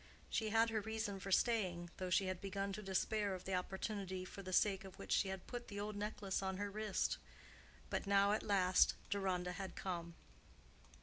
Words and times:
She 0.31 0.49
had 0.49 0.71
her 0.71 0.81
reason 0.81 1.19
for 1.19 1.31
staying, 1.31 1.91
though 1.97 2.09
she 2.09 2.25
had 2.25 2.41
begun 2.41 2.73
to 2.73 2.81
despair 2.81 3.35
of 3.35 3.45
the 3.45 3.53
opportunity 3.53 4.25
for 4.25 4.41
the 4.41 4.51
sake 4.51 4.83
of 4.83 4.97
which 4.97 5.11
she 5.11 5.27
had 5.27 5.45
put 5.45 5.67
the 5.67 5.79
old 5.79 5.95
necklace 5.95 6.41
on 6.41 6.57
her 6.57 6.71
wrist. 6.71 7.19
But 7.91 8.07
now 8.07 8.31
at 8.31 8.41
last 8.41 8.95
Deronda 9.11 9.51
had 9.51 9.75
come. 9.75 10.15